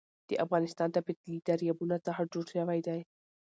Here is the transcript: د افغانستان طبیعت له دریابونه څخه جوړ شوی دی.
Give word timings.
د 0.29 0.31
افغانستان 0.45 0.89
طبیعت 0.95 1.17
له 1.27 1.33
دریابونه 1.47 1.95
څخه 2.05 2.29
جوړ 2.33 2.45
شوی 2.53 2.79
دی. 2.87 2.99